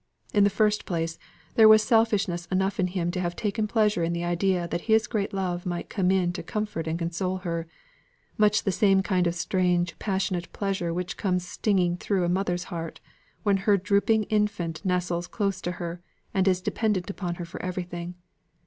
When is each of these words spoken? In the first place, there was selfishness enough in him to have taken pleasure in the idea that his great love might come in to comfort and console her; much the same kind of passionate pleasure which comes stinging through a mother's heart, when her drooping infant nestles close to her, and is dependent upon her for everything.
In 0.33 0.43
the 0.43 0.49
first 0.49 0.87
place, 0.87 1.19
there 1.53 1.67
was 1.69 1.83
selfishness 1.83 2.47
enough 2.47 2.79
in 2.79 2.87
him 2.87 3.11
to 3.11 3.19
have 3.19 3.35
taken 3.35 3.67
pleasure 3.67 4.01
in 4.03 4.13
the 4.13 4.23
idea 4.25 4.67
that 4.67 4.89
his 4.89 5.05
great 5.05 5.31
love 5.31 5.63
might 5.63 5.89
come 5.91 6.09
in 6.09 6.33
to 6.33 6.41
comfort 6.41 6.87
and 6.87 6.97
console 6.97 7.37
her; 7.45 7.67
much 8.35 8.63
the 8.63 8.71
same 8.71 9.03
kind 9.03 9.27
of 9.27 9.49
passionate 9.99 10.51
pleasure 10.53 10.91
which 10.91 11.17
comes 11.17 11.47
stinging 11.47 11.97
through 11.97 12.23
a 12.25 12.29
mother's 12.29 12.63
heart, 12.73 12.99
when 13.43 13.57
her 13.57 13.77
drooping 13.77 14.23
infant 14.23 14.83
nestles 14.83 15.27
close 15.27 15.61
to 15.61 15.73
her, 15.73 16.01
and 16.33 16.47
is 16.47 16.61
dependent 16.61 17.11
upon 17.11 17.35
her 17.35 17.45
for 17.45 17.61
everything. 17.61 18.15